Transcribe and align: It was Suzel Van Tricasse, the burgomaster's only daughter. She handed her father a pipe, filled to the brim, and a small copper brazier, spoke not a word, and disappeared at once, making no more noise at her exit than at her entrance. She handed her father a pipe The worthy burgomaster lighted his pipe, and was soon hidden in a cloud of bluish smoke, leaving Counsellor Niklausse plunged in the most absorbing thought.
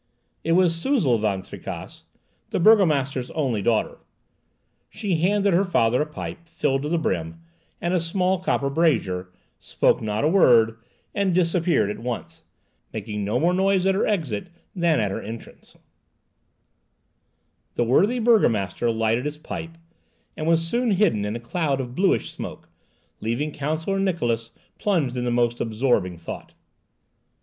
It 0.43 0.53
was 0.53 0.73
Suzel 0.73 1.19
Van 1.19 1.43
Tricasse, 1.43 2.05
the 2.49 2.59
burgomaster's 2.59 3.29
only 3.35 3.61
daughter. 3.61 3.99
She 4.89 5.17
handed 5.17 5.53
her 5.53 5.63
father 5.63 6.01
a 6.01 6.07
pipe, 6.07 6.47
filled 6.47 6.81
to 6.81 6.89
the 6.89 6.97
brim, 6.97 7.39
and 7.79 7.93
a 7.93 7.99
small 7.99 8.39
copper 8.39 8.71
brazier, 8.71 9.29
spoke 9.59 10.01
not 10.01 10.23
a 10.23 10.27
word, 10.27 10.79
and 11.13 11.35
disappeared 11.35 11.91
at 11.91 11.99
once, 11.99 12.41
making 12.91 13.23
no 13.23 13.39
more 13.39 13.53
noise 13.53 13.85
at 13.85 13.93
her 13.93 14.07
exit 14.07 14.47
than 14.75 14.99
at 14.99 15.11
her 15.11 15.21
entrance. 15.21 15.73
She 17.75 17.75
handed 17.75 17.75
her 17.75 17.75
father 17.75 17.75
a 17.75 17.75
pipe 17.75 17.75
The 17.75 17.83
worthy 17.91 18.17
burgomaster 18.17 18.89
lighted 18.89 19.25
his 19.25 19.37
pipe, 19.37 19.77
and 20.35 20.47
was 20.47 20.67
soon 20.67 20.89
hidden 20.89 21.25
in 21.25 21.35
a 21.35 21.39
cloud 21.39 21.79
of 21.79 21.93
bluish 21.93 22.31
smoke, 22.31 22.69
leaving 23.19 23.51
Counsellor 23.51 23.99
Niklausse 23.99 24.49
plunged 24.79 25.15
in 25.15 25.25
the 25.25 25.29
most 25.29 25.61
absorbing 25.61 26.17
thought. 26.17 26.55